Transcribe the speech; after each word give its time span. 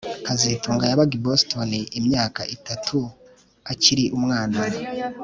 kazitunga 0.25 0.83
yabaga 0.87 1.13
i 1.19 1.21
Boston 1.25 1.69
imyaka 1.99 2.41
itatu 2.55 2.97
akiri 3.71 4.03
umwana 4.17 4.57